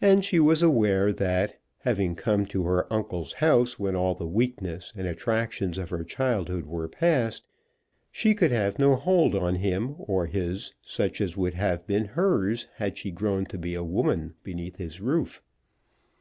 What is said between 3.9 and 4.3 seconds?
all the